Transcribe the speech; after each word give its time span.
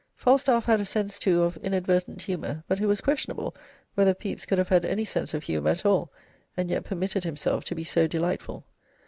Falstaff 0.15 0.65
had 0.65 0.81
a 0.81 0.85
sense, 0.85 1.19
too, 1.19 1.43
of 1.43 1.57
inadvertent 1.57 2.23
humour, 2.23 2.63
but 2.67 2.79
it 2.81 2.87
was 2.87 3.01
questionable 3.01 3.53
whether 3.93 4.15
Pepys 4.15 4.47
could 4.47 4.57
have 4.57 4.69
had 4.69 4.83
any 4.83 5.05
sense 5.05 5.31
of 5.35 5.43
humour 5.43 5.69
at 5.69 5.85
all, 5.85 6.11
and 6.57 6.71
yet 6.71 6.85
permitted 6.85 7.23
himself 7.23 7.63
to 7.65 7.75
be 7.75 7.83
so 7.83 8.07
delightful. 8.07 8.65